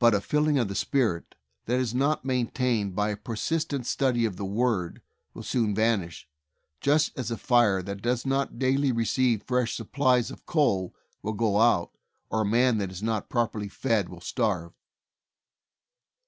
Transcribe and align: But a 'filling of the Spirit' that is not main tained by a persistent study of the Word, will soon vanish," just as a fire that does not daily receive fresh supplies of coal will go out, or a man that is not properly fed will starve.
But 0.00 0.16
a 0.16 0.20
'filling 0.20 0.58
of 0.58 0.66
the 0.66 0.74
Spirit' 0.74 1.36
that 1.66 1.78
is 1.78 1.94
not 1.94 2.24
main 2.24 2.50
tained 2.50 2.96
by 2.96 3.10
a 3.10 3.16
persistent 3.16 3.86
study 3.86 4.24
of 4.24 4.34
the 4.36 4.44
Word, 4.44 5.00
will 5.32 5.44
soon 5.44 5.76
vanish," 5.76 6.28
just 6.80 7.16
as 7.16 7.30
a 7.30 7.36
fire 7.38 7.84
that 7.84 8.02
does 8.02 8.26
not 8.26 8.58
daily 8.58 8.90
receive 8.90 9.44
fresh 9.44 9.76
supplies 9.76 10.32
of 10.32 10.44
coal 10.44 10.92
will 11.22 11.34
go 11.34 11.60
out, 11.60 11.92
or 12.30 12.40
a 12.40 12.44
man 12.44 12.78
that 12.78 12.90
is 12.90 13.00
not 13.00 13.28
properly 13.28 13.68
fed 13.68 14.08
will 14.08 14.20
starve. 14.20 14.72